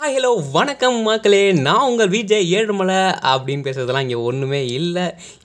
[0.00, 1.52] Hi hello வணக்கம் மக்களே.
[1.66, 2.98] நான் உங்கள் விஜய் ஏழுமலை
[3.30, 5.04] அப்படின்னு பேசுறதெல்லாம் இங்கே ஒன்றுமே இல்லை.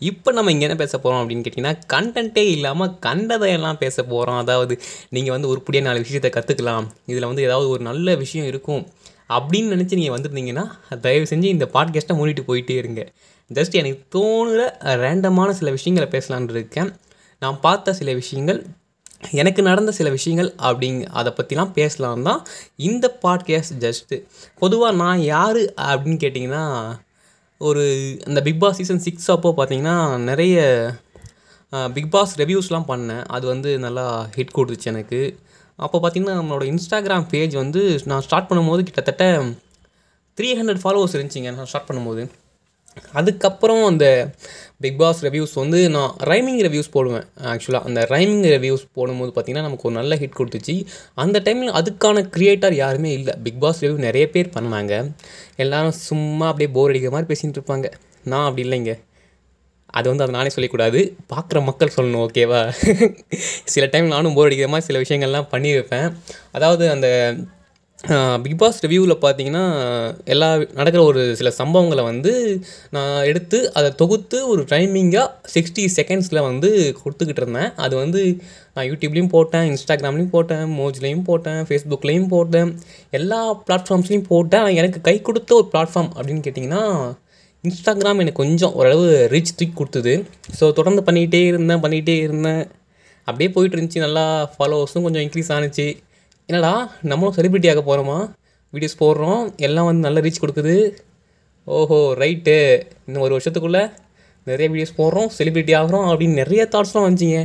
[0.09, 4.75] இப்போ நம்ம இங்கே என்ன பேச போகிறோம் அப்படின்னு கேட்டிங்கன்னா கண்டென்ட்டே இல்லாமல் கண்டதையெல்லாம் பேச போகிறோம் அதாவது
[5.09, 8.83] நீங்கள் வந்து உருப்படியாக நாலு விஷயத்தை கற்றுக்கலாம் இதில் வந்து ஏதாவது ஒரு நல்ல விஷயம் இருக்கும்
[9.37, 10.65] அப்படின்னு நினச்சி நீங்கள் வந்துருந்தீங்கன்னா
[11.07, 13.03] தயவு செஞ்சு இந்த பாட்காஸ்ட்டை மூடிட்டு போயிட்டே இருங்க.
[13.51, 14.67] ஜஸ்ட் எனக்கு தோணுகிற
[15.05, 16.91] ரேண்டமான சில விஷயங்களை பேசலான்னு இருக்கேன்.
[17.39, 18.61] நான் பார்த்த சில விஷயங்கள்
[19.39, 22.41] எனக்கு நடந்த சில விஷயங்கள் அப்படிங்க அதை பற்றிலாம் பேசலாம் தான்.
[22.77, 24.17] இந்த பாட்காஸ்ட் ஜஸ்ட்டு
[24.61, 26.65] பொதுவாக நான் யார் அப்படின்னு கேட்டிங்கன்னா
[27.61, 27.83] ஒரு
[28.27, 29.97] அந்த பிக் பாஸ் சீசன் சிக்ஸ் அப்போ பார்த்தீங்கன்னா
[30.29, 30.57] நிறைய
[31.95, 33.23] பிக் பாஸ் ரிவ்யூஸ்லாம் பண்ணேன்.
[33.25, 35.21] அது வந்து நல்லா ஹிட் கொடுத்துச்சு எனக்கு.
[35.75, 37.81] அப்போ பார்த்திங்கன்னா நம்மளோட இன்ஸ்டாகிராம் பேஜ் வந்து
[38.11, 39.25] நான் ஸ்டார்ட் பண்ணும்போது கிட்டத்தட்ட
[40.37, 42.23] த்ரீ ஹண்ட்ரட் ஃபாலோவர்ஸ் இருந்துச்சுங்க நான் ஸ்டார்ட் பண்ணும்போது.
[43.13, 44.05] அதுக்கப்புறம் அந்த
[44.79, 49.87] பிக் பாஸ் ரிவ்யூஸ் வந்து நான் ரைமிங் ரிவ்யூஸ் போடுவேன் ஆக்சுவலாக அந்த ரைமிங் ரிவ்யூஸ் போடும்போது பார்த்திங்கன்னா நமக்கு
[49.89, 50.75] ஒரு நல்ல ஹிட் கொடுத்துச்சு.
[51.13, 53.35] அந்த டைமில் அதுக்கான க்ரியேட்டர் யாருமே இல்லை.
[53.43, 55.11] பிக் பாஸ் ரிவ்யூ நிறைய பேர் பண்ணாங்க
[55.55, 57.89] எல்லோரும் சும்மா அப்படியே போர் அடிக்கிற மாதிரி பேசிகிட்டு இருப்பாங்க.
[58.23, 58.93] நான் அப்படி இல்லைங்க.
[59.85, 60.99] அது வந்து அதை நானே சொல்லக்கூடாது.
[61.33, 62.61] பார்க்குற மக்கள் சொல்லணும் ஓகேவா
[63.73, 66.07] சில டைம் நானும் போர் அடிக்கிற மாதிரி சில விஷயங்கள்லாம் பண்ணி வைப்பேன்
[66.51, 67.07] அதாவது அந்த
[68.43, 69.63] பிக் பாஸ் ரிவ்யூவில் பார்த்தீங்கன்னா
[70.33, 72.31] எல்லா நடக்கிற ஒரு சில சம்பவங்களை வந்து
[72.95, 76.69] நான் எடுத்து அதை தொகுத்து ஒரு டைமிங்காக சிக்ஸ்டி செகண்ட்ஸில் வந்து
[77.01, 77.69] கொடுத்துக்கிட்டு இருந்தேன்.
[77.85, 78.21] அது வந்து
[78.75, 82.71] நான் யூடியூப்லேயும் போட்டேன் இன்ஸ்டாகிராம்லேயும் போட்டேன் மோஜ்லேயும் போட்டேன் ஃபேஸ்புக்லேயும் போட்டேன்
[83.19, 84.61] எல்லா பிளாட்ஃபார்ம்ஸ்லேயும் போட்டேன்.
[84.63, 86.83] ஆனால் எனக்கு கை கொடுத்த ஒரு பிளாட்ஃபார்ம் அப்படின்னு கேட்டிங்கன்னா
[87.63, 90.13] இன்ஸ்டாகிராம் எனக்கு கொஞ்சம் ஓரளவு ரீச் தூக்கி கொடுத்தது.
[90.59, 92.63] ஸோ தொடர்ந்து பண்ணிக்கிட்டே இருந்தேன் பண்ணிக்கிட்டே இருந்தேன்.
[93.27, 94.05] அப்படியே போயிட்டு இருந்துச்சு.
[94.09, 94.23] நல்லா
[94.55, 95.85] ஃபாலோவர்ஸும் கொஞ்சம் இன்க்ரீஸ் ஆணுச்சு
[96.49, 96.73] என்னடா
[97.09, 98.17] நம்மளும் செலிப்ரிட்டி ஆக போகிறோமா
[98.73, 100.75] வீடியோஸ் போடுறோம் எல்லாம் வந்து நல்ல ரீச் கொடுக்குது.
[101.67, 102.55] ஓஹோ ரைட்டு
[103.07, 103.83] இன்னும் ஒரு வருஷத்துக்குள்ளே
[104.47, 107.41] நிறைய வீடியோஸ் போடுறோம் செலிப்ரிட்டி ஆகிறோம் அப்படின்னு நிறைய தாட்ஸ்லாம் வந்துச்சிங்க.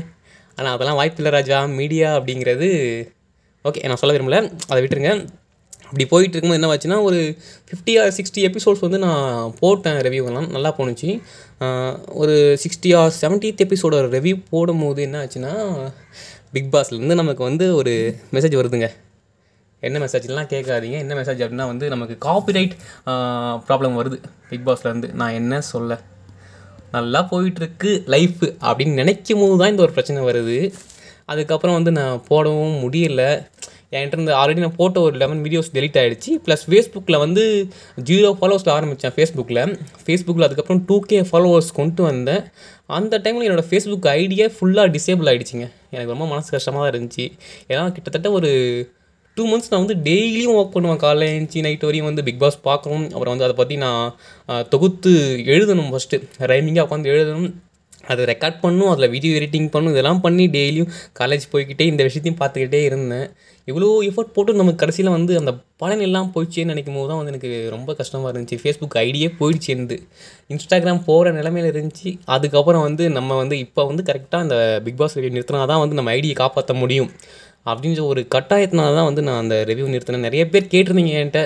[0.58, 2.68] ஆனால் அதெல்லாம் வாய்ப்பு இல்லை ராஜா மீடியா அப்படிங்கிறது.
[3.64, 4.38] ஓகே நான் சொல்ல விரும்பல.
[4.70, 5.12] அதை விட்டுருங்க.
[5.88, 7.18] அப்படி போயிட்டு இருக்கும்போது என்ன ஆச்சுன்னா ஒரு
[7.66, 11.10] ஃபிஃப்டி ஆர் சிக்ஸ்டி எபிசோட்ஸ் வந்து நான் போட்டேன் ரிவ்யூவெல்லாம் நல்லா போணுச்சு.
[12.22, 15.52] ஒரு sixty or seventieth episode review போடும்போது என்ன ஆச்சுன்னா
[16.52, 17.92] பிக் பாஸ்லேருந்து நமக்கு வந்து ஒரு
[18.32, 18.88] மெசேஜ் வருதுங்க.
[19.86, 20.96] என்ன மெசேஜ்லாம் கேட்காதீங்க.
[21.02, 22.74] என்ன மெசேஜ் அப்படின்னா வந்து நமக்கு காப்பிரைட்
[23.66, 24.18] ப்ராப்ளம் வருது.
[24.50, 25.98] பிக் பாஸ்லேருந்து நான் என்ன சொல்ல?
[26.92, 30.58] நல்லா போயிட்டுருக்கு லைஃபு அப்படின்னு நினைக்கும் போது தான் இந்த ஒரு பிரச்சனை வருது.
[31.24, 33.22] அதுக்கப்புறம் வந்து நான் போடவும் முடியல.
[33.92, 37.44] என்கிட்ட இருந்து ஆல்ரெடி நான் போட்ட ஒரு லெவன் வீடியோஸ் டெலிட் ஆகிடுச்சு ப்ளஸ் ஃபேஸ்புக்கில் வந்து
[38.08, 39.62] ஜீரோ ஃபாலோவர்ஸில் ஆரம்பித்தேன் ஃபேஸ்புக்கில்
[40.06, 42.42] ஃபேஸ்புக்கில் அதுக்கப்புறம் டூ கே ஃபாலோவர்ஸ் கொண்டு வந்தேன்.
[42.98, 47.26] அந்த டைமில் என்னோடய ஃபேஸ்புக் ஐடியே ஃபுல்லாக டிசேபிள் ஆகிடுச்சிங்க எனக்கு ரொம்ப மனசு கஷ்டமாக தான் இருந்துச்சு.
[47.72, 48.50] ஏன்னா கிட்டத்தட்ட ஒரு
[49.36, 51.00] டூ மந்த்ஸ் நான் வந்து டெய்லியும் ஒர்க் பண்ணுவேன்.
[51.02, 53.06] காலைல எழுந்துச்சி நைட் வரையும் வந்து பிக் பாஸ் பார்க்கணும்.
[53.14, 54.14] அப்புறம் வந்து அதை பற்றி நான்
[54.74, 55.12] தொகுத்து
[55.54, 56.20] எழுதணும் ஃபஸ்ட்டு
[56.52, 57.50] ரைமிங்காக உட்காந்து எழுதணும்.
[58.04, 60.90] அதை ரெக்கார்ட் பண்ணும் அதில் வீடியோ எடிட்டிங் பண்ணும் இதெல்லாம் பண்ணி டெய்லியும்
[61.20, 63.26] காலேஜ் போய்கிட்டே இந்த விஷயத்தையும் பார்த்துக்கிட்டே இருந்தேன்.
[63.68, 65.52] இவ்வளோ எஃபர்ட் போட்டு நமக்கு கடைசியில் வந்து அந்த
[65.82, 68.58] பலன் எல்லாம் போயிடுச்சேன்னு நினைக்கும் போது தான் வந்து எனக்கு ரொம்ப கஷ்டமாக இருந்துச்சு.
[68.62, 69.96] ஃபேஸ்புக் ஐடியே போயிடுச்சு இருந்து
[70.54, 72.10] இன்ஸ்டாகிராம் போகிற நிலமையில இருந்துச்சு.
[72.36, 76.12] அதுக்கப்புறம் வந்து நம்ம வந்து இப்போ வந்து கரெக்டாக அந்த பிக் பாஸ் ரிவ்யூ நிறுத்தினா தான் வந்து நம்ம
[76.18, 77.10] ஐடியை காப்பாற்ற முடியும்.
[77.70, 80.26] அப்படின்ற ஒரு கட்டாயத்தினால தான் வந்து நான் அந்த ரிவ்யூ நிறுத்தினேன்.
[80.28, 81.42] நிறைய பேர் கேட்டிருந்தீங்க என்கிட்ட.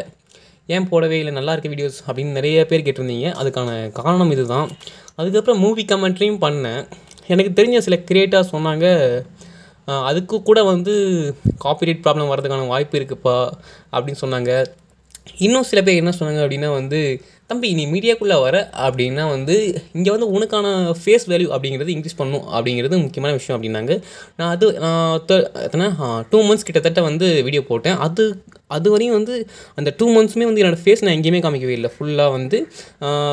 [0.75, 3.29] ஏன் போடவே இல்லை நல்லா இருக்க வீடியோஸ் அப்படின்னு நிறைய பேர் கேட்டிருந்தீங்க.
[3.41, 4.69] அதுக்கான காரணம் இது தான்
[5.21, 6.83] அதுக்கப்புறம் மூவி கமெண்ட்ரியும் பண்ணேன்.
[7.33, 8.87] எனக்கு தெரிஞ்ச சில கிரியேட்டாக சொன்னாங்க
[10.09, 10.93] அதுக்கு கூட வந்து
[11.65, 13.39] காப்பிரைட் ப்ராப்ளம் வரதுக்கான வாய்ப்பு இருக்குப்பா
[13.95, 14.51] அப்படின்னு சொன்னாங்க.
[15.47, 17.01] இன்னும் சில பேர் என்ன சொன்னாங்க அப்படின்னா வந்து
[17.51, 18.57] தம்பி நீ மீடியாக்குள்ளே வர
[18.87, 19.55] அப்படின்னா வந்து
[19.99, 20.67] இங்கே வந்து உனக்கான
[21.01, 23.95] ஃபேஸ் வேல்யூ அப்படிங்கிறது இன்க்ரீஸ் பண்ணும் அப்படிங்கிறது முக்கியமான விஷயம் அப்படின்னாங்க.
[24.39, 25.15] நான் அது நான்
[25.67, 25.87] எத்தனை?
[26.33, 27.99] டூ மந்த்ஸ் கிட்டத்தட்ட வந்து வீடியோ போட்டேன்.
[28.07, 28.25] அது
[28.77, 29.35] அது வரையும் வந்து
[29.81, 31.91] அந்த டூ மந்த்ஸுமே வந்து என்னோடய ஃபேஸ் நான் எங்கேயுமே காமிக்கவே இல்லை.
[31.95, 32.59] ஃபுல்லாக வந்து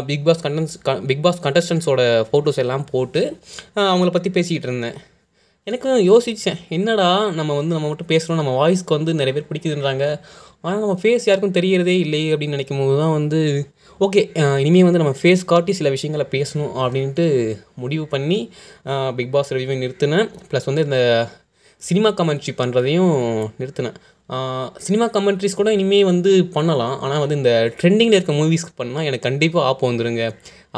[0.09, 0.73] Bigg Boss contents
[1.11, 3.23] Bigg Boss கண்டஸ்டன்ஸோட photos எல்லாம் போட்டு
[3.91, 4.97] அவங்கள பற்றி பேசிக்கிட்டு இருந்தேன்.
[5.67, 7.07] எனக்கு யோசித்தேன் என்னடா
[7.37, 10.05] நம்ம வந்து நம்ம மட்டும் பேசுகிறோம் நம்ம வாய்ஸ்க்கு வந்து நிறைய பேர் பிடிக்குதுன்றாங்க.
[10.63, 13.39] ஆனால் நம்ம ஃபேஸ் யாருக்கும் தெரியறதே இல்லை அப்படின்னு நினைக்கும் போது தான் வந்து
[14.05, 14.21] ஓகே
[14.63, 17.23] இனிமேல் வந்து நம்ம ஃபேஸ் காட்டி சில விஷயங்களை பேசணும் அப்படின்ட்டு
[17.83, 18.37] முடிவு பண்ணி
[19.17, 20.27] பிக் பாஸ் ரிவ்யூவை நிறுத்தினேன்.
[20.49, 20.99] ப்ளஸ் வந்து இந்த
[21.81, 23.15] சினிமா கமெண்ட்ரி பண்ணுறதையும்
[23.61, 23.97] நிறுத்தினேன்.
[24.85, 26.95] சினிமா கமெண்ட்ரிஸ் கூட இனிமேல் வந்து பண்ணலாம்.
[27.03, 30.23] ஆனால் வந்து இந்த ட்ரெண்டிங்கில் இருக்க மூவிஸ்க்கு பண்ணால் எனக்கு கண்டிப்பாக ஆப் வந்துடுங்க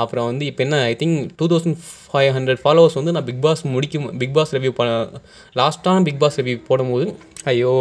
[0.02, 1.80] அப்புறம் வந்து இப்போ என்ன I think two thousand
[2.12, 5.22] five hundred followers வந்து நான் பிக் பாஸ் முடிக்கும் பிக் பாஸ் ரிவ்யூ பண்ண
[5.62, 7.08] லாஸ்ட்டான பிக் பாஸ் ரிவ்யூ போடும்போது
[7.54, 7.74] ஐயோ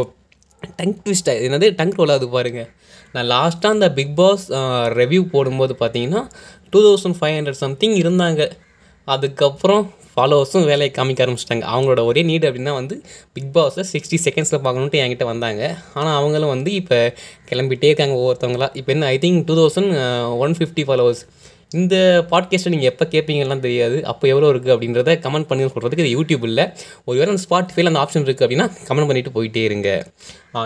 [0.79, 1.67] டங் ட்விஸ்ட் என்னது?
[1.81, 2.69] டங் ரோல் அது பாருங்கள்
[3.15, 4.45] நான் லாஸ்ட்டாக அந்த பிக் பாஸ்
[5.01, 6.23] ரிவ்யூ போடும்போது பார்த்தீங்கன்னா
[6.73, 8.43] two thousand five hundred something இருந்தாங்க.
[9.15, 11.65] அதுக்கப்புறம் ஃபாலோவர்ஸும் வேலையை காமிக்க ஆரம்பிச்சிட்டாங்க.
[11.73, 12.95] அவங்களோட ஒரே நீட் அப்படின்னா வந்து
[13.37, 15.63] பிக் பாஸில் சிக்ஸ்டி செகண்ட்ஸில் பார்க்கணுன்ட்டு என்கிட்ட வந்தாங்க.
[15.99, 16.99] ஆனால் அவங்களும் வந்து இப்போ
[17.51, 18.69] கிளம்பிட்டே இருக்காங்க ஒவ்வொருத்தவங்களா.
[18.81, 19.93] இப்போ என்ன I think two thousand
[20.45, 21.23] one fifty followers
[21.77, 21.95] இந்த
[22.31, 23.97] பாட்காஸ்ட்டை நீங்கள் எப்போ கேட்பீங்கலாம் தெரியாது.
[24.11, 26.65] அப்போ எவ்வளோ இருக்குது அப்படின்றத கமெண்ட் பண்ணி சொல்கிறதுக்கு இது யூடியூப் இல்லை.
[27.07, 29.89] ஒரு வேளை அந்த ஸ்பாட்டிஃபைல அந்த ஆப்ஷன் இருக்குது அப்படின்னா கமெண்ட் பண்ணிவிட்டு போயிட்டே இருங்க.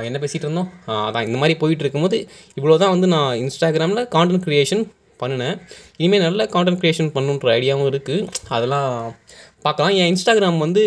[0.09, 0.69] என்ன பேசிகிட்டு இருந்தோம்?
[1.07, 2.19] அதான் இந்த மாதிரி போயிட்டு இருக்கும்போது
[2.59, 4.85] இவ்வளோ தான் வந்து நான் இன்ஸ்டாகிராமில் கான்டென்ட் க்ரியேஷன்
[5.23, 5.57] பண்ணினேன்.
[6.01, 8.27] இனிமேல் நல்ல கான்டென்ட் க்ரியேஷன் பண்ணுன்ற ஐடியாவும் இருக்குது
[8.57, 8.91] அதெல்லாம்
[9.67, 9.95] பார்க்கலாம்.
[10.01, 10.83] என் இன்ஸ்டாகிராம் வந்து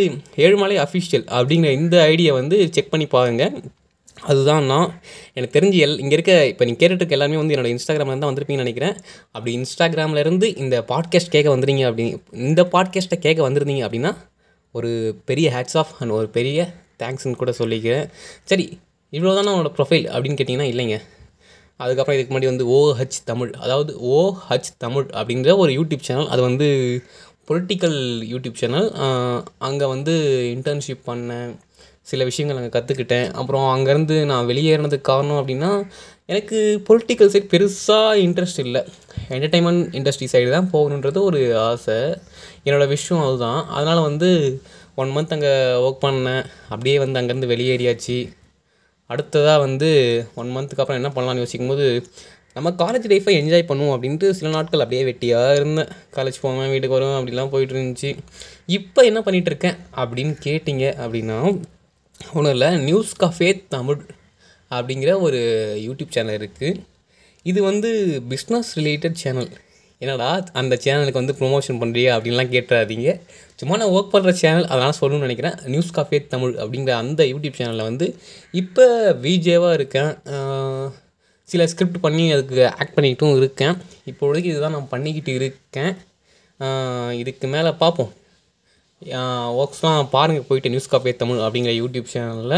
[0.45, 3.53] ஏழுமலை அஃபிஷியல் அப்படிங்கிற இந்த ஐடியை வந்து செக் பண்ணி பாருங்கள்
[4.31, 4.91] அதுதான் நான்.
[5.33, 8.95] எனக்கு தெரிஞ்சு எல் இங்கே இருக்க இப்போ நீங்கள் கேட்டுட்டு இருக்க வந்து என்னோட இன்ஸ்டாகிராமில் தான் வந்திருப்பீங்கன்னு நினைக்கிறேன்.
[9.31, 14.13] அப்படி இன்ஸ்டாகிராமிலேருந்து இந்த பாட்காஸ்ட் கேட்க வந்துருங்க அப்படி இந்த பாட்காஸ்ட்டை கேட்க வந்திருந்தீங்க அப்படின்னா
[14.71, 14.91] ஒரு
[15.25, 16.67] பெரிய ஹேட்ஸ் ஆஃப் அண்ட் ஒரு பெரிய
[17.03, 18.07] தேங்க்ஸ்ன்னு கூட சொல்லிக்கிறேன்.
[18.43, 18.65] சரி
[19.11, 20.97] இவ்வளோ தானே உன்னோட ப்ரொஃபைல் அப்படின்னு கேட்டிங்கன்னா இல்லைங்க.
[21.83, 26.67] அதுக்கப்புறம் இதுக்கு முன்னாடி வந்து ஓஹச் தமிழ் அதாவது ஓஹச் தமிழ் அப்படிங்கிற ஒரு யூடியூப் சேனல் அது வந்து
[27.49, 27.97] பொலிட்டிக்கல்
[28.33, 28.87] யூடியூப் சேனல்
[29.67, 30.13] அங்கே வந்து
[30.55, 31.51] இன்டர்ன்ஷிப் பண்ணேன்.
[32.09, 35.71] சில விஷயங்கள் அங்கே கற்றுக்கிட்டேன் அப்புறம் அங்கேருந்து நான் வெளியேறினதுக்கு காரணம் அப்படின்னா
[36.33, 36.59] எனக்கு
[36.89, 38.81] பொலிட்டிக்கல் சைட் பெருசாக இன்ட்ரெஸ்ட் இல்லை.
[39.29, 41.97] என்டர்டைன்மெண்ட் இண்டஸ்ட்ரி சைடு தான் போகணுன்றது ஒரு ஆசை.
[42.65, 43.61] என்னோடய விஷயம் அதுதான்.
[43.77, 44.29] அதனால் வந்து
[45.01, 45.53] ஒன் மந்த் அங்கே
[45.85, 46.43] ஒர்க் பண்ணேன்.
[46.69, 48.17] அப்படியே வந்து அங்கேருந்து வெளியேறியாச்சு.
[49.09, 49.89] அடுத்ததாக வந்து
[50.35, 51.87] ஒன் மந்த்துக்கு அப்புறம் என்ன பண்ணலாம்னு யோசிக்கும் போது
[52.57, 55.89] நம்ம காலேஜ் லைஃப்பை என்ஜாய் பண்ணுவோம் அப்படின்ட்டு சில நாட்கள் அப்படியே வெட்டியாக இருந்தேன்.
[56.15, 58.11] காலேஜ் போவேன் வீட்டுக்கு வருவேன் அப்படிலாம் போயிட்டு இருந்துச்சு.
[58.77, 61.39] இப்போ என்ன பண்ணிகிட்ருக்கேன் அப்படின்னு கேட்டிங்க அப்படின்னா
[62.35, 64.01] ஒன்றும் இல்லை நியூஸ் கஃபே தமிழ்
[64.75, 65.39] அப்படிங்கிற ஒரு
[65.85, 66.81] யூடியூப் சேனல் இருக்குது
[67.51, 67.89] இது வந்து
[68.31, 69.49] பிஸ்னஸ் ரிலேட்டட் சேனல்
[70.03, 70.29] என்னடா
[70.59, 73.09] அந்த சேனலுக்கு வந்து ப்ரொமோஷன் பண்ணுறியா அப்படின்லாம் கேட்டுறாதீங்க.
[73.59, 75.55] சும்மா நான் ஒர்க் பண்ணுற சேனல் அதனால் சொல்லணும்னு நினைக்கிறேன்.
[75.73, 78.07] நியூஸ் காஃபே தமிழ் அப்படிங்கிற அந்த யூடியூப் சேனலில் வந்து
[78.61, 78.85] இப்போ
[79.27, 80.11] விஜேவாக இருக்கேன்.
[81.51, 83.75] சில ஸ்கிரிப்ட் பண்ணி அதுக்கு ஆக்ட் பண்ணிக்கிட்டும் இருக்கேன்.
[84.11, 85.93] இப்போதைக்கு இதுதான் நான் பண்ணிக்கிட்டு இருக்கேன்.
[87.21, 88.11] இதுக்கு மேலே பார்ப்போம்.
[89.59, 92.57] ஒர்க்ஸ்லாம் பாருங்கள் போயிட்டு நியூஸ் காப்பே தமிழ் அப்படிங்கிற யூடியூப் சேனலில்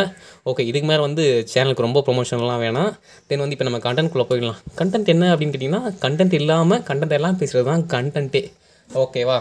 [0.49, 1.23] ஓகே இதுக்கு மேலே வந்து
[1.53, 2.91] சேனலுக்கு ரொம்ப ப்ரொமோஷன்லாம் வேணாம்.
[3.27, 4.59] தென் வந்து இப்போ நம்ம கண்டென்ட்குள்ளே போயிடலாம்.
[4.79, 8.43] கண்டென்ட் என்ன அப்படின்னு கேட்டிங்கன்னா கண்டென்ட் இல்லாமல் கண்டென்ட் எல்லாம் பேசுகிறது தான் கண்டென்ட்டே
[8.89, 9.39] ஓகேவா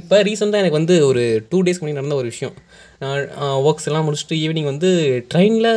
[0.00, 2.54] இப்போ ரீசெண்டாக எனக்கு வந்து ஒரு டூ டேஸ் முன்னாடி நடந்த ஒரு விஷயம்.
[3.02, 4.90] நான் ஒர்க்ஸ் எல்லாம் முடிச்சுட்டு ஈவினிங் வந்து
[5.32, 5.70] ட்ரெயினில்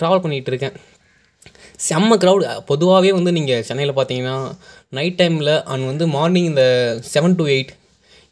[0.00, 0.76] ட்ராவல் பண்ணிகிட்டு இருக்கேன்.
[1.88, 4.36] செம்ம க்ரௌடு பொதுவாகவே வந்து நீங்கள் சென்னையில் பார்த்தீங்கன்னா
[4.98, 6.64] நைட் டைமில் அண்ட் வந்து மார்னிங் இந்த
[7.12, 7.72] செவன் டு எயிட்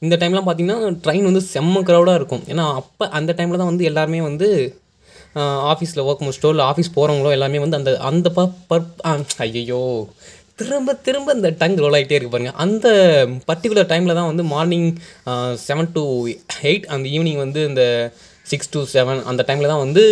[0.03, 2.45] இந்த டைம்லாம் பார்த்தீங்கன்னா ட்ரெயின் வந்து செம்ம க்ரௌடாக இருக்கும்.
[2.49, 4.49] ஏன்னா அப்போ அந்த டைமில் தான் வந்து எல்லாருமே வந்து
[5.73, 8.87] ஆஃபீஸில் ஒர்க் முடிச்சிட்டோ இல்லை ஆஃபீஸ் போகிறவங்களோ எல்லாமே வந்து அந்த அந்த ப பர்
[9.39, 9.83] ஐயோ
[10.61, 12.87] திரும்ப திரும்ப இந்த டங் ரோல் ஆகிட்டே இருக்கு பாருங்கள் அந்த
[13.49, 14.89] பர்டிகுலர் டைமில் தான் வந்து மார்னிங்
[15.67, 16.03] செவன் டு
[16.62, 17.85] எயிட் அந்த ஈவினிங் வந்து இந்த
[18.47, 20.05] சிக்ஸ் டு செவன் அந்த டைமில் தான் வந்து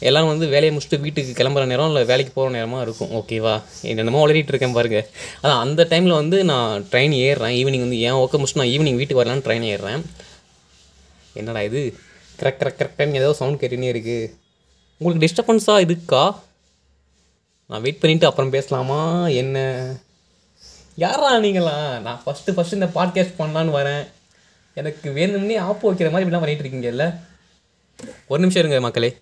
[0.00, 3.10] எல்லோரும் வந்து வேலையை முடிச்சுட்டு வீட்டுக்கு கிளம்புற நேரம் இல்லை வேலைக்கு போகிற நேரமாக இருக்கும்.
[3.10, 5.08] ஓகேவா என்னென்னமோ உளறிட்டு இருக்கேன் பாருங்கள்
[5.42, 7.56] அதான் அந்த டைமில் வந்து நான் ட்ரெயின் ஏறுறேன்.
[7.60, 10.02] ஈவினிங் வந்து ஏன் ஓகே முடிச்சுட்டு நான் ஈவினிங் வீட்டுக்கு வரலான்னு ட்ரெயின் ஏறுறேன்.
[11.32, 11.94] என்னடா இது?
[12.38, 14.30] கரெக்ட் கரெக்ட் கரெக்டாக ஏதோ சவுண்ட் கேட்டுனே இருக்குது
[14.98, 16.42] உங்களுக்கு டிஸ்டர்பன்ஸாக இருக்கா?
[17.66, 19.28] நான் வெயிட் பண்ணிவிட்டு அப்புறம் பேசலாமா?
[19.28, 19.58] என்ன?
[20.96, 21.98] யாரா நீங்களா?
[21.98, 24.06] நான் ஃபஸ்ட்டு ஃபஸ்ட்டு இந்த பாட்காஸ்ட் பண்ணலான்னு வரேன்.
[24.74, 27.18] எனக்கு வேணும்னே ஆப்பு வைக்கிற மாதிரி இப்படிலாம் பண்ணிகிட்டு இருக்கீங்கல்ல.
[28.28, 29.16] ஒரு நிமிஷம் இருங்க மக்களே.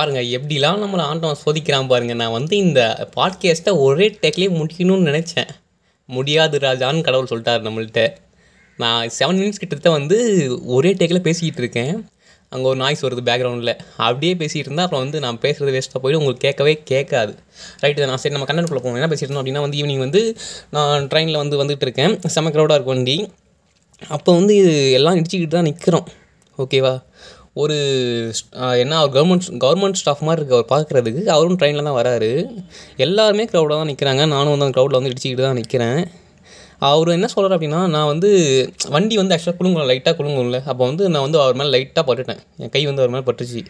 [0.00, 2.80] பாருங்கள் எப்படிலாம் நம்மளை ஆண்டவன் சோதிக்கிறான் பாருங்கள் நான் வந்து இந்த
[3.16, 5.50] பாட்காஸ்ட்டை ஒரே டேக்லேயே முடிக்கணும்னு நினச்சேன்.
[6.08, 8.02] முடியாது ராஜான்னு கடவுள் சொல்லிட்டார் நம்மள்ட்ட.
[8.78, 10.18] நான் செவன் மினிட்ஸ் கிட்டத்தட்ட வந்து
[10.76, 11.92] ஒரே டேக்கில் பேசிக்கிட்டு இருக்கேன்.
[12.52, 13.72] அங்கே ஒரு நாய்ஸ் வருது பேக்ரவுண்டில்
[14.06, 17.34] அப்படியே பேசிகிட்டு இருந்தால் அப்புறம் வந்து நான் பேசுகிறது வேஸ்ட்டாக போய்ட்டு உங்களுக்கு கேட்கவே கேட்காது.
[17.82, 20.22] ரைட்டு நான் சரி நம்ம கண்டென்ட்குள்ளே போகணும் என்ன பேசிட்டு இருந்தோம் அப்படின்னா வந்து ஈவினிங் வந்து
[20.76, 22.14] நான் ட்ரெயினில் வந்து வந்துட்டு இருக்கேன்.
[22.36, 23.18] செம க்ரௌடாக இருக்கும் வண்டி.
[24.08, 24.56] அப்போ வந்து
[24.98, 26.08] எல்லாம் இடிச்சிக்கிட்டு தான் நிற்கிறோம்
[26.58, 26.94] ஓகேவா
[27.56, 27.76] ஒரு
[28.82, 31.22] என்ன அவர் கவர்மெண்ட் கவர்மெண்ட் ஸ்டாஃப் மாதிரி இருக்கு அவர் பார்க்குறதுக்கு.
[31.36, 32.30] அவரும் ட்ரெயினில் தான் வராரு.
[33.06, 36.00] எல்லாருமே க்ரௌடாக தான் நிற்கிறாங்க நானும் வந்து அந்த க்ரௌடில் வந்து இடிச்சிக்கிட்டு தான் நிற்கிறேன்
[36.88, 38.28] அவர் என்ன சொல்கிறார் அப்படின்னா நான் வந்து
[38.94, 40.58] வண்டி வந்து ஆக்சுவலாக குலுங்கும் லைட்டாக குலுங்கும்ல.
[40.70, 42.40] அப்போ வந்து நான் வந்து அவர் மேலே லைட்டாக பட்டுட்டேன்.
[42.62, 43.62] என் கை வந்து அவர் மேலே பட்டுச்சு.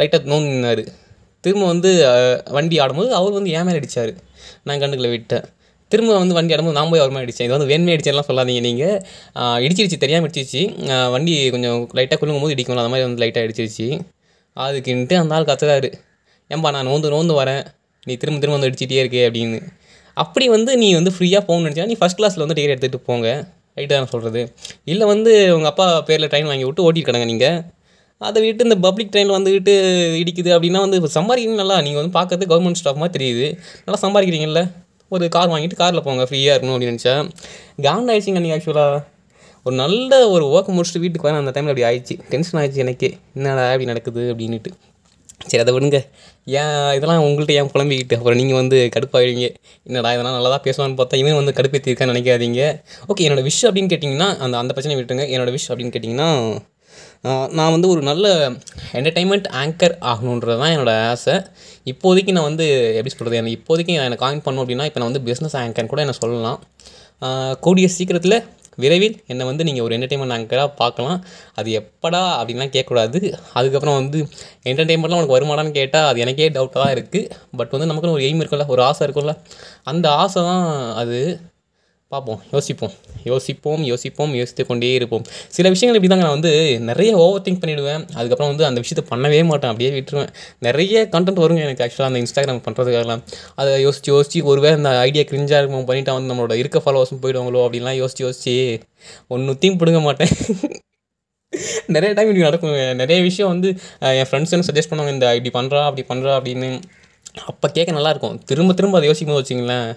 [0.00, 0.84] லைட்டாக நோங்கி
[1.44, 1.90] திரும்ப வந்து
[2.56, 4.12] வண்டி ஆடும்போது அவர் வந்து ஏன் மேலே அடித்தார்
[4.66, 5.46] நான் கண்டுக்கல விட்டேன்.
[5.92, 8.96] திரும்ப வந்து வண்டி இடம்போது நான் போய் அவரமாக அடித்தேன் இது வந்து வேணுமே அடிச்சேன்லாம் சொல்லாதீங்க நீங்கள்
[9.64, 10.62] இடிச்சிருச்சு தெரியாமல் இடிச்சிருச்சு.
[11.14, 13.88] வண்டி கொஞ்சம் லைட்டாக குலுங்கும் போது இடிக்கணும் அந்த மாதிரி வந்து லைட்டாக அடிச்சிருச்சு
[14.56, 15.90] அதுக்குன்ட்டு அந்த ஆள் கத்துறாரு.
[16.50, 17.62] ஏன்பா நான் நோந்து நோந்து வரேன்.
[18.08, 19.58] நீ திரும்ப திரும்ப வந்து அடிச்சிட்டே இருக்கே அப்படின்னு.
[20.16, 23.28] அப்படி வந்து நீ வந்து ஃப்ரீயாக போகணும்னு நினச்சா நீ ஃபஸ்ட் கிளாஸில் வந்து டிக்கெட் எடுத்துகிட்டு போங்க.
[23.78, 24.40] ரைட்டு தான் சொல்கிறது
[24.92, 27.58] இல்லை வந்து உங்கள் அப்பா பேரில் ட்ரெயின் வாங்கி விட்டு ஓட்டிட்டு நீங்கள்
[28.20, 29.74] அதை விட்டு இந்த பப்ளிக் ட்ரெயினில் வந்துக்கிட்டு
[30.20, 33.46] இடிக்குது அப்படின்னா வந்து சம்பாதிக்கிறீங்க நல்லா நீங்கள் வந்து பார்க்கறது கவர்மெண்ட் ஸ்டாஃப் மாதிரி தெரியுது.
[33.84, 34.62] நல்லா சம்பாதிக்கிறீங்கல்ல?
[35.08, 37.30] ஒரு கார் வாங்கிட்டு காரில் போங்க ஃப்ரீயாக இருக்கணும் அப்படின்னு நினச்சேன்.
[37.86, 39.04] காண்ட் ஆயிடுச்சிங்க நீங்கள் ஆக்சுவலாக
[39.66, 42.14] ஒரு நல்ல ஒரு ஒர்க் முடிச்சுட்டு வீட்டுக்கு வரேன் அந்த டைமில் அப்படி ஆயிடுச்சு.
[42.32, 43.10] டென்ஷன் ஆயிடுச்சு எனக்கே.
[43.34, 44.72] என்னடா அப்படி நடக்குது அப்படின்ட்டு
[45.50, 45.98] சரி அதை விடுங்க.
[46.60, 48.16] ஏன் இதெல்லாம் உங்கள்கிட்ட ஏன் புலம்பிக்கிட்டு?
[48.18, 49.48] அப்புறம் நீங்கள் வந்து கடுப்பாயிடுவீங்க.
[49.88, 52.62] என்னடா இதெல்லாம் நல்லா தான் பேசுவான்னு பார்த்தா இவன் வந்து கடுப்பேற்றிருக்கான்னு நினைக்காதீங்க.
[53.08, 55.26] ஓகே என்னோடய விஷ் அப்படின்னு கேட்டிங்கன்னா அந்த அந்த பிரச்சனை விட்டுருங்க.
[55.34, 56.28] என்னோடய விஷ் அப்படின்னு கேட்டிங்கன்னா
[57.58, 58.26] நான் வந்து ஒரு நல்ல
[58.98, 61.34] என்டர்டெயின்மெண்ட் ஆங்கர் ஆகணுன்றது தான் என்னோடய ஆசை.
[61.92, 62.66] இப்போதைக்கு நான் வந்து
[62.98, 66.16] எப்படி சொல்கிறது எனக்கு இப்போதைக்கு எனக்கு காயின் பண்ணணும் அப்படின்னா இப்போ நான் வந்து பிஸ்னஸ் ஆங்கர்னு கூட என்ன
[66.20, 66.60] சொல்லலாம்.
[67.66, 68.38] கூடிய சீக்கிரத்தில்
[68.82, 71.18] விரைவில் என்னை வந்து நீங்கள் ஒரு என்டர்டெயின்மெண்ட் ஆங்கராக பார்க்கலாம்.
[71.58, 73.20] அது எப்படா அப்படின்லாம் கேட்கக்கூடாது.
[73.58, 74.18] அதுக்கப்புறம் வந்து
[74.70, 78.66] என்டர்டெயின்மெண்ட்லாம் உனக்கு வருமானான்னு கேட்டால் அது எனக்கே டவுட்டாக தான் இருக்குது பட் வந்து நமக்குன்னு ஒரு எய்ம் இருக்கும்ல
[78.74, 79.34] ஒரு ஆசை இருக்கும்ல.
[79.92, 80.66] அந்த ஆசை தான்
[81.02, 81.20] அது.
[82.12, 82.92] பார்ப்போம் யோசிப்போம்.
[83.30, 85.24] யோசிப்போம் யோசிப்போம் யோசித்து கொண்டே இருப்போம்.
[85.56, 86.52] சில விஷயங்கள் இப்படி தாங்க நான் வந்து
[86.90, 90.30] நிறைய ஓவர் திங்க் பண்ணிவிடுவேன் அதுக்கப்புறம் வந்து அந்த விஷயத்தை பண்ணவே மாட்டேன் அப்படியே விட்டுருவேன்.
[90.66, 93.22] நிறைய கண்டென்ட் வருங்க எனக்கு ஆக்சுவலாக அந்த இன்ஸ்டாகிராம் பண்ணுறதுக்காகலாம்
[93.60, 97.98] அதை யோசிச்சு யோசிச்சு ஒருவேளை அந்த ஐடியா கிரிஞ்சாக இருக்கும் பண்ணிட்டா வந்து நம்மளோட இருக்க ஃபாலோவர்ஸும் போயிடுவாங்களோ அப்படின்லாம்
[98.02, 98.56] யோசிச்சு யோசிச்சு
[99.34, 100.34] ஒன்றுத்தையும் பிடுங்க மாட்டேன்.
[101.96, 103.68] நிறைய டைம் இப்படி நடக்கும் நிறைய விஷயம் வந்து
[104.20, 106.70] என் ஃப்ரெண்ட்ஸ் என்ன சஜஸ்ட் பண்ணுவாங்க இந்த இப்படி பண்ணுறா அப்படி பண்ணுறா அப்படின்னு.
[107.50, 109.88] அப்போ கேட்க நல்லாயிருக்கும் திரும்ப திரும்ப அதை யோசிக்கும் போது வச்சிங்களேன்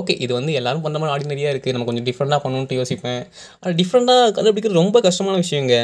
[0.00, 3.22] ஓகே இது வந்து எல்லாரும் பண்ண மாதிரி ஆர்டினரியாக இருக்குது நம்ம கொஞ்சம் டிஃப்ரெண்ட்டாக பண்ணணுன்ட்டு யோசிப்பேன்.
[3.60, 5.74] ஆனால் டிஃப்ரெண்ட்டாக கண்டுபிடிக்கிறது ரொம்ப கஷ்டமான விஷயங்க.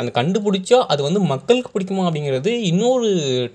[0.00, 3.08] அந்த கண்டுபிடிச்சா அது வந்து மக்களுக்கு பிடிக்குமா அப்படிங்கிறது இன்னொரு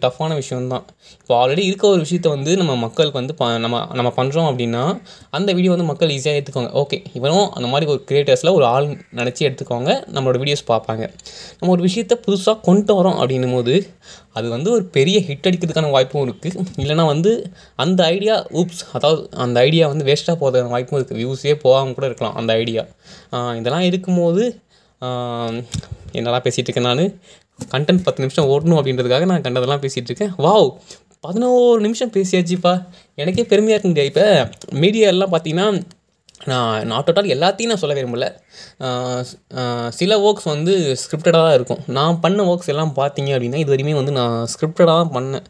[0.04, 0.86] டஃப்பான விஷயம்தான்.
[1.22, 4.84] இப்போ ஆல்ரெடி இருக்க ஒரு விஷயத்த வந்து நம்ம மக்களுக்கு வந்து ப நம்ம நம்ம பண்ணுறோம் அப்படின்னா
[5.39, 8.88] அந்த வீடியோ வந்து மக்கள் ஈஸியாக எடுத்துக்கோங்க ஓகே இவனும் அந்த மாதிரி ஒரு கிரியேட்டர்ஸில் ஒரு ஆள்
[9.22, 11.04] நினச்சி எடுத்துக்கோங்க நம்மளோட வீடியோஸ் பார்ப்பாங்க.
[11.60, 13.75] நம்ம ஒரு விஷயத்த புதுசாக கொண்டு வரோம் அப்படின்னும் போது
[14.38, 17.32] அது வந்து ஒரு பெரிய ஹிட் அடிக்கிறதுக்கான வாய்ப்பும் இருக்குது இல்லைனா வந்து
[17.84, 22.38] அந்த ஐடியா ஊப்ஸ் அதாவது அந்த ஐடியா வந்து வேஸ்ட்டாக போகிறதுக்கான வாய்ப்பும் இருக்குது வியூஸே போகாமல் கூட இருக்கலாம்
[22.41, 22.84] அந்த ஐடியா
[23.60, 24.44] இதெல்லாம் இருக்கும்போது
[26.17, 27.03] என்னெல்லாம் பேசிகிட்டு இருக்கேன் நான்?
[27.74, 30.34] கண்டென்ட் பத்து நிமிஷம் ஓடணும் அப்படின்றதுக்காக நான் கண்டதெல்லாம் பேசிகிட்டு இருக்கேன்.
[30.46, 30.67] வாவ்
[31.25, 32.74] பதினோரு நிமிஷம் பேசியாச்சுப்பா.
[33.22, 34.25] எனக்கே பெருமையாக இருக்குங்க இப்போ
[34.84, 35.67] மீடியா எல்லாம் பார்த்தீங்கன்னா
[36.51, 38.25] நான் நாட் டோட்டல் எல்லாத்தையும் நான் சொல்ல விரும்பல.
[40.00, 41.82] சில ஒர்க்ஸ் வந்து ஸ்கிரிப்டடாக தான் இருக்கும்.
[41.98, 45.46] நான் பண்ண ஒர்க்ஸ் எல்லாம் பார்த்தீங்க அப்படின்னா இது வரையுமே வந்து நான் ஸ்கிரிப்டடாக தான் பண்ணேன்.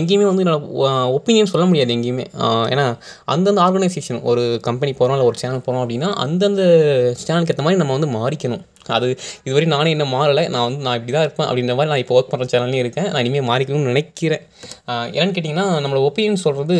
[0.00, 0.60] எங்கேயுமே வந்து என்னோட
[1.16, 2.26] ஒப்பீனியன் சொல்ல முடியாது எங்கேயுமே.
[2.72, 2.86] ஏன்னா
[3.34, 6.62] அந்தந்த ஆர்கனைசேஷன் ஒரு கம்பெனி போகிறோம் இல்லை ஒரு சேனல் போகிறோம் அப்படின்னா அந்தந்த
[7.24, 8.64] சேனலுக்கு ஏற்ற மாதிரி நம்ம வந்து மாறிக்கணும்.
[8.96, 9.06] அது
[9.46, 12.32] இதுவரை நானே என்ன மாறலை நான் வந்து நான் இப்படி தான் இருப்பேன் அப்படின்ற மாதிரி நான் இப்போ ஒர்க்
[12.32, 13.08] பண்ணுற சேனல்லையும் இருக்கேன்.
[13.12, 14.44] நான் இனிமேல் மாறிக்கணும்னு நினைக்கிறேன்.
[15.18, 16.76] ஏன்னு கேட்டிங்கன்னா நம்மளோட ஒப்பீனியன் சொல்கிறது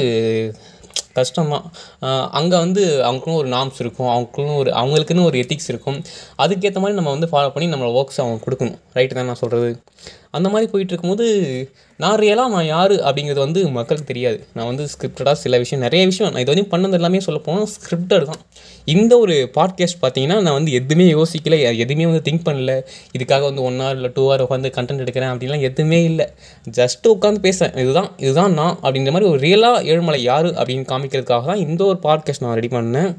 [1.19, 5.99] கஷ்டமாக அங்கே வந்து அவங்களுக்குன்னு ஒரு நாம்ஸ் இருக்கும் அவங்களுக்குன்னு ஒரு அவங்களுக்குன்னு ஒரு எத்திக்ஸ் இருக்கும்.
[6.45, 8.79] அதுக்கேற்ற மாதிரி நம்ம வந்து ஃபாலோ பண்ணி நம்மளோட ஒர்க்ஸ் அவங்க கொடுக்கணும்.
[8.97, 9.71] ரைட்டு தான் நான் சொல்கிறது
[10.37, 11.27] அந்த மாதிரி போயிட்டு இருக்கும்போது
[12.01, 14.39] நான் ரியலாக நான் யார் அப்படிங்கிறது வந்து மக்களுக்கு தெரியாது.
[14.57, 18.27] நான் வந்து ஸ்கிரிப்டடாக சில விஷயம் நிறைய விஷயம் நான் இது வரையும் பண்ணது எல்லாமே சொல்ல போனால் ஸ்கிரிப்டட்
[18.31, 18.41] தான்.
[18.95, 22.75] இந்த ஒரு பாட்காஸ்ட் பார்த்தீங்கன்னா நான் வந்து எதுவுமே யோசிக்கல எதுவுமே வந்து திங்க் பண்ணல.
[23.17, 26.27] இதுக்காக வந்து ஒன் ஹவர் இல்லை டூ ஹவர் உட்காந்து கண்டென்ட் எடுக்கிறேன் அப்படின்லாம் எதுவுமே இல்லை.
[26.81, 31.65] ஜஸ்ட்டு உட்காந்து பேசுகிறேன் இதுதான் இதுதான் நான் அப்படின்ற மாதிரி ஒரு ரியலாக ஏழுமலை யார் அப்படின்னு காமிக்கிறதுக்காக தான்
[31.67, 33.11] இந்த ஒரு பாட்காஸ்ட் நான் ரெடி பண்ணேன்.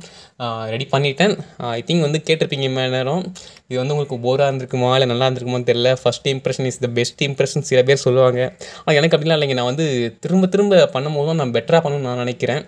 [0.74, 1.34] ரெடி பண்ணிட்டேன்.
[1.78, 3.24] ஐ திங்க் வந்து கேட்டிருப்பீங்க மேலே நேரம்.
[3.70, 5.92] இது வந்து உங்களுக்கு போராக இருந்திருக்குமா இல்லை நல்லா இருந்திருக்குமான்னு தெரியல.
[6.02, 8.42] First impression is the best impression சில பேர் சொல்லுவாங்க.
[8.84, 9.58] ஆனால் எனக்கு அப்படிலாம் இல்லைங்க.
[9.60, 9.88] நான் வந்து
[10.26, 12.62] திரும்ப திரும்ப பண்ணும்போது தான் நான் பெட்டராக பண்ணணும்னு நான் நினைக்கிறேன்.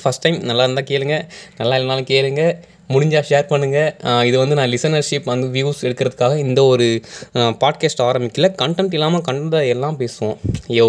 [0.00, 1.18] ஃபஸ்ட் டைம் நல்லா இருந்தால் கேளுங்க.
[1.60, 2.42] நல்லா இல்லைனாலும் கேளுங்க.
[2.94, 6.86] முடிஞ்சால் ஷேர் பண்ணுங்கள் இது வந்து நான் லிசனர்ஷிப் வந்து வியூஸ் எடுக்கிறதுக்காக இந்த ஒரு
[7.62, 8.48] பாட்காஸ்ட் ஆரம்பிக்கல.
[8.62, 10.38] கண்டென்ட் இல்லாமல் கண்டதை எல்லாம் பேசுவோம்.
[10.78, 10.86] யோ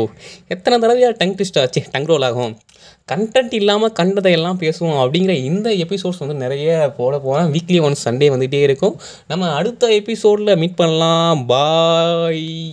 [0.55, 1.83] எத்தனை தடவையாக டங் ட்விஸ்ட் ஆச்சு.
[1.95, 2.53] டங் ரோல் ஆகும்.
[3.11, 8.29] கண்டென்ட் இல்லாமல் கண்டதை எல்லாம் பேசுவோம் அப்படிங்கிற இந்த எபிசோட்ஸ் வந்து நிறைய போட போகிறேன் வீக்லி ஒன் சண்டே
[8.35, 8.99] வந்துகிட்டே இருக்கும்.
[9.27, 11.45] நம்ம அடுத்த எபிசோடில் மீட் பண்ணலாம்.
[11.45, 12.71] பாய்